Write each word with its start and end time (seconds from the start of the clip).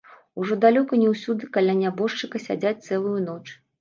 Ужо 0.43 0.55
далёка 0.63 0.97
не 1.01 1.11
ўсюды 1.11 1.49
каля 1.57 1.75
нябожчыка 1.83 2.37
сядзяць 2.49 2.77
цэлую 2.89 3.19
ноч. 3.29 3.43